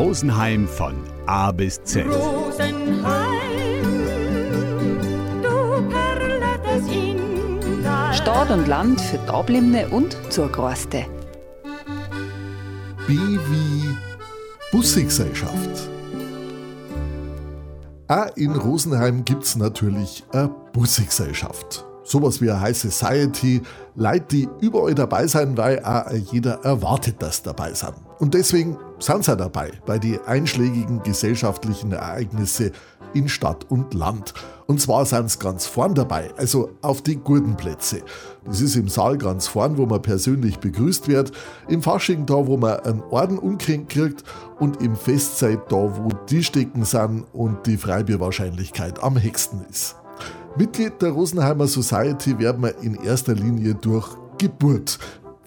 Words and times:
Rosenheim 0.00 0.66
von 0.66 0.94
A 1.26 1.52
bis 1.52 1.78
Z. 1.84 2.06
Stadt 8.14 8.50
und 8.50 8.66
Land 8.66 8.98
für 8.98 9.18
Dablimne 9.26 9.88
und 9.90 10.16
Zurgroste. 10.30 11.04
B 13.06 13.12
wie 13.12 13.94
Busgesellschaft. 14.72 15.90
Auch 18.08 18.34
in 18.36 18.56
Rosenheim 18.56 19.26
gibt 19.26 19.44
es 19.44 19.56
natürlich 19.56 20.24
eine 20.32 20.48
Busgesellschaft. 20.72 21.84
Sowas 22.04 22.40
wie 22.40 22.50
eine 22.50 22.62
High 22.62 22.76
Society, 22.78 23.60
Leute, 23.96 24.24
die 24.30 24.48
überall 24.62 24.94
dabei 24.94 25.26
sein, 25.26 25.58
weil 25.58 25.84
auch 25.84 26.10
jeder 26.10 26.64
erwartet, 26.64 27.16
dass 27.18 27.42
dabei 27.42 27.74
sind. 27.74 27.96
Und 28.18 28.32
deswegen 28.32 28.78
sie 29.00 29.36
dabei 29.36 29.72
bei 29.86 29.98
den 29.98 30.20
einschlägigen 30.26 31.02
gesellschaftlichen 31.02 31.92
Ereignisse 31.92 32.72
in 33.14 33.28
Stadt 33.28 33.66
und 33.70 33.94
Land. 33.94 34.34
Und 34.66 34.80
zwar 34.80 35.04
sind 35.04 35.30
sie 35.30 35.38
ganz 35.38 35.66
vorn 35.66 35.94
dabei, 35.94 36.30
also 36.36 36.70
auf 36.80 37.02
die 37.02 37.16
guten 37.16 37.56
Plätze. 37.56 38.02
Das 38.44 38.60
ist 38.60 38.76
im 38.76 38.88
Saal 38.88 39.18
ganz 39.18 39.48
vorn, 39.48 39.78
wo 39.78 39.86
man 39.86 40.02
persönlich 40.02 40.58
begrüßt 40.58 41.08
wird, 41.08 41.32
im 41.68 41.82
Fasching 41.82 42.26
da, 42.26 42.46
wo 42.46 42.56
man 42.56 42.78
einen 42.80 43.02
Orden 43.10 43.38
umgehängt 43.38 43.88
kriegt 43.88 44.22
und 44.58 44.80
im 44.80 44.94
Festzeit 44.94 45.60
da, 45.70 45.76
wo 45.76 46.10
die 46.28 46.44
Stecken 46.44 46.84
sind 46.84 47.24
und 47.32 47.66
die 47.66 47.76
Freibierwahrscheinlichkeit 47.76 49.02
am 49.02 49.20
höchsten 49.20 49.64
ist. 49.68 49.96
Mitglied 50.56 51.00
der 51.00 51.10
Rosenheimer 51.10 51.66
Society 51.66 52.38
werden 52.38 52.62
wir 52.62 52.78
in 52.82 52.94
erster 52.94 53.34
Linie 53.34 53.74
durch 53.74 54.08
Geburt, 54.38 54.98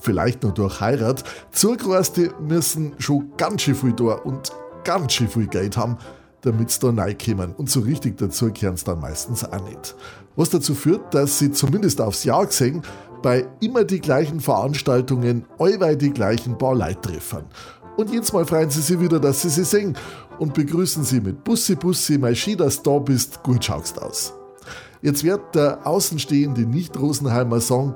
vielleicht 0.04 0.44
nur 0.44 0.52
durch 0.52 0.82
Heirat. 0.82 1.24
Zugereiste 1.52 2.34
müssen 2.42 2.94
schon 3.00 3.32
ganz 3.38 3.64
schön 3.64 3.76
viel 3.76 3.94
da 3.94 4.14
und 4.16 4.52
ganz 4.84 5.14
schön 5.14 5.30
viel 5.30 5.48
Geld 5.48 5.78
haben, 5.78 5.98
damit 6.42 6.72
sie 6.72 6.80
da 6.82 6.90
reinkommen. 6.90 7.54
Und 7.56 7.70
so 7.70 7.80
richtig 7.80 8.18
dazu 8.18 8.52
kehren 8.52 8.78
sie 8.78 8.86
dann 8.86 9.00
meistens 9.00 9.46
auch 9.46 9.64
nicht. 9.68 9.96
Was 10.36 10.50
dazu 10.50 10.76
führt, 10.76 11.14
dass 11.14 11.40
sie 11.40 11.52
zumindest 11.52 12.02
aufs 12.02 12.24
Jahr 12.26 12.46
gesehen 12.46 12.82
bei 13.22 13.48
immer 13.62 13.86
die 13.86 14.02
gleichen 14.02 14.42
Veranstaltungen 14.42 15.46
allweil 15.58 15.96
die 15.96 16.12
gleichen 16.12 16.58
paar 16.58 16.76
Leute 16.76 17.00
treffen. 17.02 17.46
Und 17.96 18.12
jetzt 18.12 18.34
mal 18.34 18.46
freuen 18.46 18.70
sie 18.70 18.82
sich 18.82 19.00
wieder, 19.00 19.20
dass 19.20 19.44
sie 19.44 19.50
sie 19.50 19.64
sehen 19.64 19.96
und 20.40 20.54
begrüßen 20.54 21.04
sie 21.04 21.22
mit 21.22 21.44
Bussi 21.44 21.76
Bussi, 21.76 22.18
mein 22.18 22.36
Ski, 22.36 22.58
dass 22.58 22.82
du 22.82 22.92
da 22.92 23.00
bist, 23.00 23.42
gut 23.44 23.64
schaust 23.64 24.02
aus. 24.02 24.34
Jetzt 25.02 25.24
wird 25.24 25.56
der 25.56 25.86
außenstehende 25.86 26.62
Nicht-Rosenheimer 26.62 27.62
sagen, 27.62 27.96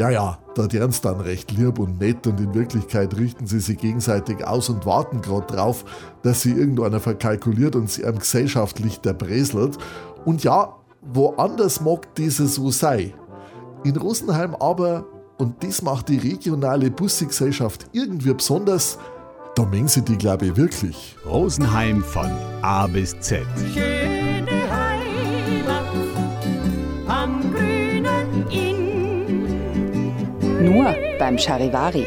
ja, 0.00 0.08
ja, 0.08 0.38
da 0.54 0.66
deren 0.66 0.94
dann 1.02 1.20
recht 1.20 1.52
lieb 1.52 1.78
und 1.78 2.00
nett 2.00 2.26
und 2.26 2.40
in 2.40 2.54
Wirklichkeit 2.54 3.14
richten 3.18 3.46
sie 3.46 3.60
sich 3.60 3.76
gegenseitig 3.76 4.42
aus 4.46 4.70
und 4.70 4.86
warten 4.86 5.20
gerade 5.20 5.54
drauf, 5.54 5.84
dass 6.22 6.40
sie 6.40 6.52
irgendeiner 6.52 7.00
verkalkuliert 7.00 7.76
und 7.76 7.90
sie 7.90 8.06
am 8.06 8.18
gesellschaftlich 8.18 8.98
erbreselt. 9.04 9.76
Und 10.24 10.42
ja, 10.42 10.74
woanders 11.02 11.82
mag 11.82 12.14
dieses 12.14 12.54
so 12.54 12.70
sein. 12.70 13.12
In 13.84 13.98
Rosenheim 13.98 14.54
aber, 14.54 15.04
und 15.36 15.62
das 15.62 15.82
macht 15.82 16.08
die 16.08 16.16
regionale 16.16 16.90
Busgesellschaft 16.90 17.84
irgendwie 17.92 18.32
besonders, 18.32 18.96
da 19.54 19.66
mengen 19.66 19.88
sie 19.88 20.00
die, 20.00 20.16
glaube 20.16 20.46
ich, 20.46 20.56
wirklich. 20.56 21.14
Rosenheim 21.26 22.02
von 22.02 22.30
A 22.62 22.86
bis 22.86 23.20
Z. 23.20 23.42
Schöne 23.74 24.59
Nur 30.70 30.94
beim 31.18 31.36
Charivari. 31.36 32.06